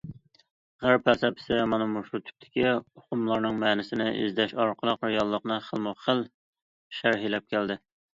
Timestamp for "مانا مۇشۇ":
1.73-2.21